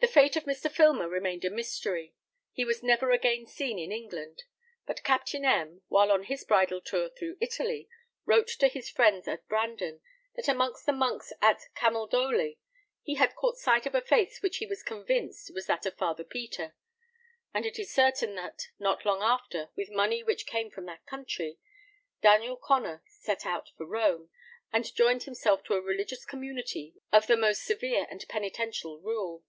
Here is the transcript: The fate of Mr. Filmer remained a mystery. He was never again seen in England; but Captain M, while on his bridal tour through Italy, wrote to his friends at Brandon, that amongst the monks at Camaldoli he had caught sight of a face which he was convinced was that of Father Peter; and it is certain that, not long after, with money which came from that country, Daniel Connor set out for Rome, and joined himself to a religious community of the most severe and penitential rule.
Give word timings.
The 0.00 0.08
fate 0.08 0.34
of 0.34 0.46
Mr. 0.46 0.68
Filmer 0.68 1.08
remained 1.08 1.44
a 1.44 1.48
mystery. 1.50 2.16
He 2.50 2.64
was 2.64 2.82
never 2.82 3.12
again 3.12 3.46
seen 3.46 3.78
in 3.78 3.92
England; 3.92 4.42
but 4.84 5.04
Captain 5.04 5.44
M, 5.44 5.82
while 5.86 6.10
on 6.10 6.24
his 6.24 6.42
bridal 6.42 6.80
tour 6.80 7.08
through 7.08 7.36
Italy, 7.40 7.88
wrote 8.26 8.48
to 8.58 8.66
his 8.66 8.90
friends 8.90 9.28
at 9.28 9.46
Brandon, 9.46 10.00
that 10.34 10.48
amongst 10.48 10.86
the 10.86 10.92
monks 10.92 11.32
at 11.40 11.68
Camaldoli 11.76 12.58
he 13.00 13.14
had 13.14 13.36
caught 13.36 13.58
sight 13.58 13.86
of 13.86 13.94
a 13.94 14.00
face 14.00 14.42
which 14.42 14.56
he 14.56 14.66
was 14.66 14.82
convinced 14.82 15.54
was 15.54 15.66
that 15.66 15.86
of 15.86 15.96
Father 15.96 16.24
Peter; 16.24 16.74
and 17.54 17.64
it 17.64 17.78
is 17.78 17.94
certain 17.94 18.34
that, 18.34 18.70
not 18.80 19.04
long 19.06 19.22
after, 19.22 19.70
with 19.76 19.88
money 19.88 20.20
which 20.24 20.46
came 20.48 20.68
from 20.68 20.84
that 20.86 21.06
country, 21.06 21.58
Daniel 22.20 22.56
Connor 22.56 23.04
set 23.06 23.46
out 23.46 23.70
for 23.76 23.86
Rome, 23.86 24.30
and 24.72 24.96
joined 24.96 25.22
himself 25.24 25.62
to 25.62 25.74
a 25.74 25.80
religious 25.80 26.24
community 26.24 26.96
of 27.12 27.28
the 27.28 27.36
most 27.36 27.64
severe 27.64 28.08
and 28.10 28.26
penitential 28.28 28.98
rule. 28.98 29.44